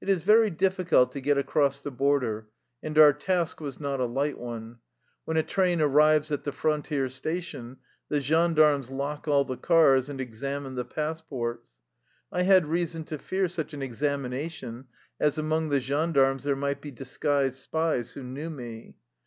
[0.00, 2.48] It is very difficult to get across the border,
[2.82, 4.78] and our task was not a light one.
[5.26, 7.76] When a train arrives at the frontier station
[8.08, 11.82] the gen darmes lock all the cars and examine the pass ports.
[12.32, 14.86] I had reason to fear such an examina tion,
[15.20, 18.96] as among the gendarmes there might be disguised spies who knew me.